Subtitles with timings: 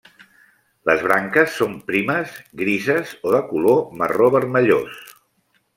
[0.89, 2.33] Les branques són primes,
[2.65, 5.03] grises o de color marró-vermellós.